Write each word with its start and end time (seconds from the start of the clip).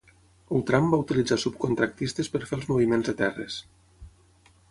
Outram 0.59 0.87
va 0.93 0.99
utilitzar 1.01 1.37
subcontractistes 1.43 2.33
per 2.37 2.43
fer 2.51 2.59
els 2.59 2.67
moviments 2.73 3.09
de 3.11 3.15
terres. 3.23 3.61